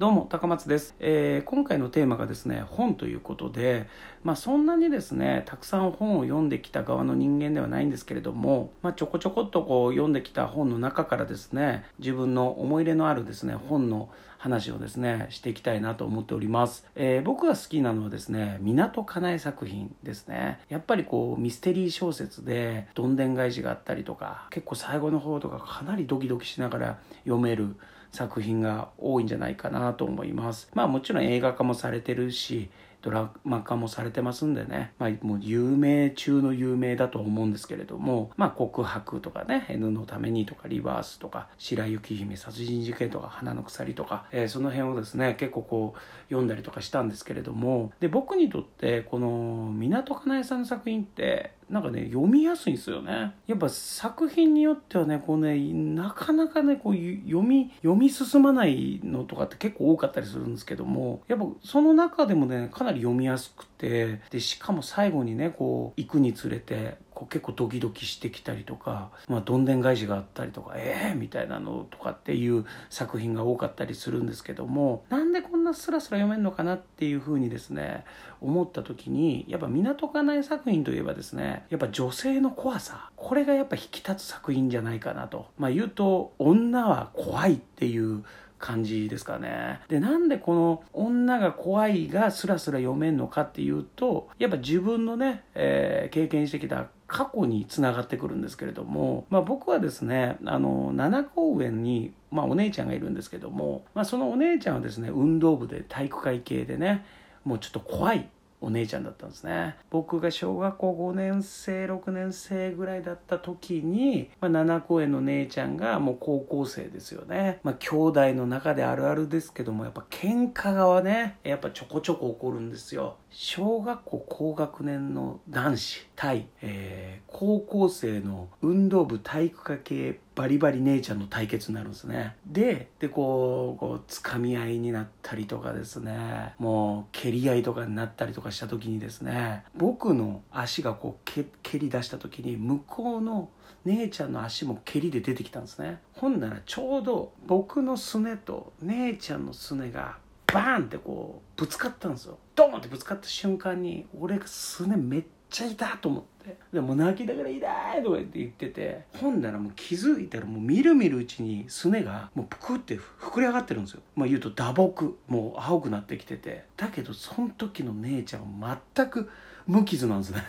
[0.00, 3.86] どうも高松です、えー、今回のテーマがですね本ということで
[4.24, 14.08] まあそんなにですねたくさん本を読んできた側の人間ではないんですけれどもまあちょこちょこっとこう読んできた本の中からですね自分の思い入れのあるですね本の
[14.38, 20.60] 話をですねしていきたいなと思っております、えー、僕が好きなのはですね港かなえ作品ですね。
[20.70, 27.76] やっぱりこうミステリー小説でどんでん返しがあったりとか結構最後の方とかかなりドキドキしながら読める
[28.12, 30.70] 作品が多いんじゃないかなと思います。
[30.74, 32.70] まあもちろん映画化もされてるし、
[33.02, 53.32] ドラマ化もされてますんでね、まあ、もう有名中の有名だと思うんですけれども、まあ、告白とかね、N のためにとか、リバースとか、白雪姫殺人事件とか、花の鎖とか、えー、その辺をですね、結構こう、読んだりとかしたんですけれども、で、僕にとって、この、港かなえさんの作品って、なんかね読みやすいんですよね。
[53.46, 75.29] やっぱ作品によってはねこうねなかなかねこう読み読み進まないのとかって結構多かったりするんですけどもやっぱその中でもねかなり読みやすくてでしかも最後にねこう行くにつれてこう結構ドキドキしてきたりとか、まあ、どんでん返しがあったりとかええー、みたいなのとかっていう作品が多かったりするんですけどもなん
[75.70, 78.04] なスラスラ読めるのかなっていうふうにですね
[78.40, 85.46] 思った時にやっぱ港かなえ作品といえばですねやっぱ女性の怖さこれがやっぱ引き立つ作品じゃないかなと。
[85.58, 88.24] まあ、言うと女は怖いっていう
[88.60, 89.80] 感じですかね。
[89.88, 107.04] で、なんでこの女が怖いがスラスラ読めんのかっていうと、やっぱ自分のね、えー、経験してきた過去につながってくるんですけれども、まあ、僕はですねあの7公上に、まあ、お姉ちゃんがいるんですけども、まあ、そのお姉ちゃんはですね運動部で体育会系でね
[107.44, 108.28] もうちょっと怖い
[108.60, 109.76] お姉ちゃんだったんですね。
[109.90, 117.60] 僕が小学校5年生6年生ぐらいだった時に、まあ、7公園の姉ちゃんがもう高校生ですよね。
[117.62, 123.16] まあ兄弟の中であるあるですけどもやっぱ喧嘩がねやっぱちょこちょこ起こるんですよ。
[123.30, 132.34] 小学校高学年の男子対、えー、高校生の運動部体育科系バリバリ姉ちゃんの対決になるんですね。
[132.46, 136.54] ででこうこう掴み合いになったりとかですね。
[136.58, 139.64] もう蹴り合いとかになったりとかした時にですね。
[139.76, 141.30] 僕の足がこう
[141.62, 143.50] 蹴り出した時に向こうの
[143.84, 146.00] 姉ちゃんの足も蹴りで出てきたんですね。
[146.14, 152.38] ほんならちょうど僕のすねと姉ちゃんのすねがバーンってこうぶつかったんですよ。
[152.54, 164.00] ドーンってぶつかった瞬間に俺がすねめっちゃ痛と思ってでも泣きながら痛いとか言って言っててほんならもう気づいたらもうみるみるうちにすねがもうぷくって膨れ上がってるんですよ。
[164.16, 166.64] まあ言うと打撲もう青くなってきてて。
[166.76, 169.30] だけどその時の姉ちゃんは全く
[169.66, 170.42] 無傷なんですね。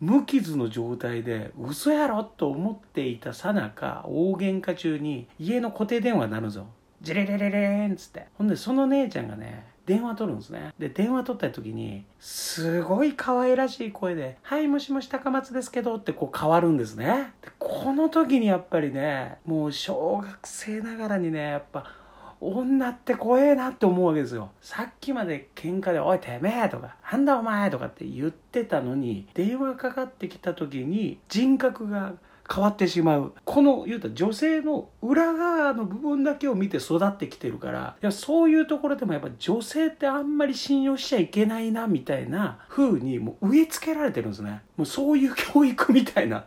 [0.00, 6.66] 無傷の状態で嘘やろと思っていたさなか大喧嘩中に家の固定電話になるんですよ。
[7.00, 8.26] ジレレレレーンっつって。
[8.34, 21.86] ほんでその姉ちゃんがね電話取るんですねで電話取った時にすごい可愛らしい声で「はいもしもし高松ですけど」ってこう変わるんですねでこの時にやっぱりねもう小学生ながらにねやっぱ
[22.38, 24.50] 女って怖えなって思うわけですよ。
[24.60, 32.12] さっきまで喧嘩で、おいてめえとか、なんだお前とかって言ってたのに、電話かかってきた時に人格が
[32.52, 33.34] 変わってしまう。
[33.44, 44.62] この言うた女性の裏側の部分だけを見て育ってきてるからいやそういうところでもやっぱ女性ってあんまり信用しちゃいけないなみたいな風にもう植え付けられてるんですね。
[44.76, 46.44] もうそういう教育みたいな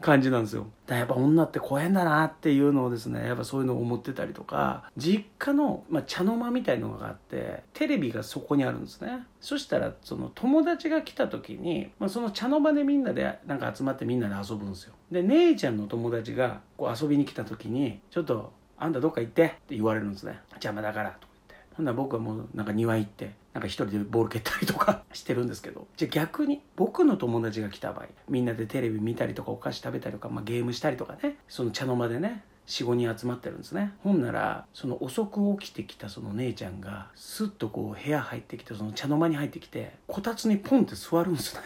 [0.00, 0.66] 感じなんですよ。
[0.86, 9.26] だやっぱ女って怖いんだなっていうのをですねやっぱそういうのを思ってたりとか実家の、まあ、茶の間みたいのがあってテレビがそこにあるんですね。
[9.40, 14.94] そしたらその友達が来た時に、まあ、その茶の間でみんなでなんか集まってみんなで遊ぶんですよ。
[15.10, 20.40] で姉ちゃんの友達がこう遊びに来た時に「ちょっとあんたどっか行って」って言われるんですね。
[20.52, 21.33] 邪魔だからとか。
[21.76, 33.92] 言ってほんな僕はもうなんか庭行ってなんか一人でボール蹴ったりとか してるんですけどじゃあ逆に僕の友達が来た場合みんなでテレビ見たりとかお菓子食べたりとか、まあ、ゲームしたりとかねその茶の間でね45人集まってるんですね。
[34.02, 41.58] ほんならその遅く起きてきたその姉ちゃんがスッとこう部屋入ってきてその茶の間に入ってきてこたつにポンって座るんです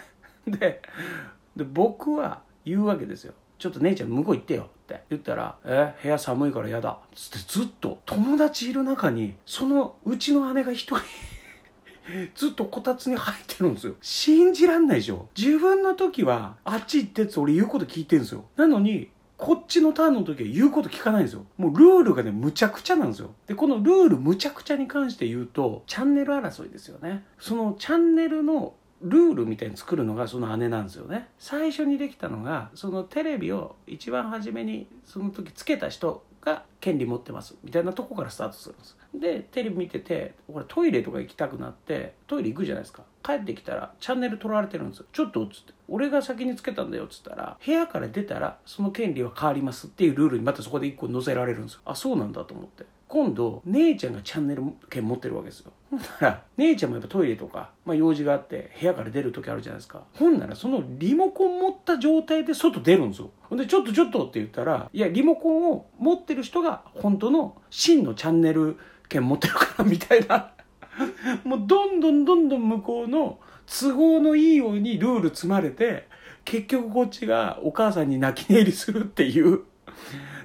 [0.47, 0.81] ね。
[1.57, 3.35] で僕は言うわけですよ。
[3.59, 6.99] ちょっと姉ちゃん向こう行ってよって言ったら、え、部屋寒いから嫌だ。
[7.15, 10.99] つってずっと友達いる中に、そのうちの姉が一人
[12.35, 13.95] ずっとこたつに入ってるんですよ。
[14.01, 15.29] 信じらんないでしょ。
[15.37, 18.45] 自分の時は、あっち行ってって俺言うこと聞いてるんですよ。
[18.57, 21.47] なのに、こっちのターンの時は言うこと聞かないんですよ。
[21.57, 23.35] もうルールがね、むちゃくちゃなんですよ。
[23.47, 27.25] で、このルールむちゃくちゃに関して言うと、チャンネル争いですよね。
[27.39, 31.29] そのチャンネルのルールみたいに作るのがその姉なんですよね。
[31.39, 38.97] 最初にできたのがそのテレビを一番初めにその時つけた人が権利持ってますみたいなとこからスタートするんです。
[39.15, 43.03] でテレビ見てて俺トイレとか行きたくなってトイレ行くじゃないですか。
[43.25, 45.07] 帰ってきたらチャンネル取られてるんですよ。
[45.13, 45.73] ちょっとっつって。
[45.89, 51.81] 俺が先につけたんだよっつったら部屋から出たらその権利は変わりますっていうルールにまたそこで一個載せられるんですよ。
[51.85, 52.85] あそうなんだと思って。
[53.09, 55.73] 今度姉ちゃんがチャンネル権持ってるわけですよ。
[55.91, 60.03] ほんなら姉ちゃんもやっぱトイレとか、まあ、用事があって部屋から出る時あるじゃないですか。
[60.15, 63.31] ほんならそのリモコン持った状態で外出るんですよ。
[63.49, 68.79] ほんでちょっとちょっとって言ったらいやリモコンを持ってる人が本当の真のチャンネル
[69.09, 70.53] 権持ってるからみたいな。
[71.45, 76.09] もうどんどんどんどん向こうの都合のいいようにルール積まれて
[76.45, 79.63] 結局こっちがお母さんに泣き寝入りするっていう。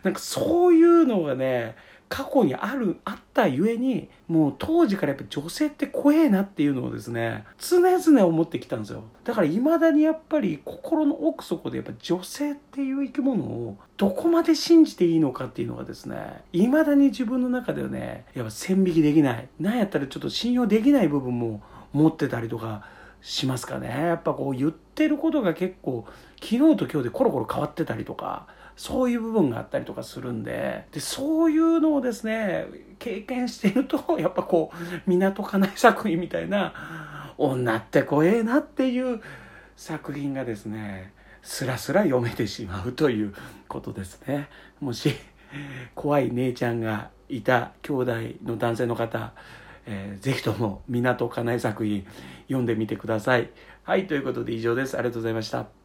[0.04, 1.76] なんかそういうのがね
[2.14, 9.06] 過去にあるあったゆえにもう当時からやっぱ女性って怖えなっていうのをですね常々思ってきたんですよ。
[9.24, 19.50] だから未だにやっぱり心の奥底でやっぱ女性っていう生き物をどこまで信じていいのかっていうのがですね未だに自分の中ではねやっぱ線引きできない。
[19.60, 21.64] なんやったらちょっと信用できない部分も
[21.94, 22.86] 持ってたりとか
[23.22, 23.88] しますかね。
[23.88, 26.06] やっぱこう言ってることが結構
[26.40, 32.66] 昨日と今日でコロコロ変わってたりとかそういう部分があったりとかするんででそういうのをですね
[33.00, 39.22] 経験していると やっぱこう港かな作品みたいな女って怖えなっていう
[39.76, 43.34] 作品がですねスラスラ読めてしまうという
[43.68, 44.50] ことですね
[44.80, 45.14] もし
[45.94, 49.34] 怖い姉ちゃんがいた兄弟の男性の方
[49.86, 52.06] えー、ぜひとも港かなえ作品
[52.48, 53.50] 読んでみてください。
[53.84, 54.98] はい、ということで以上です。
[54.98, 55.68] ありがとうございました。